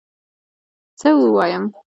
څه 0.99 1.09
ووایم 1.17 1.63